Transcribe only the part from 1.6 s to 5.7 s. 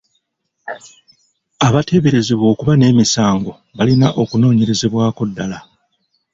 Abateeberezebwa okuba n'emisango balina okunoonyerezebwako ddala.